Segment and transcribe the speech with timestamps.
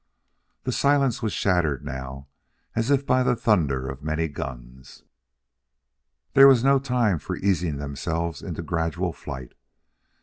[0.63, 2.27] The silence was shattered now
[2.75, 5.03] as if by the thunder of many guns.
[6.33, 9.53] There was no time for easing themselves into gradual flight.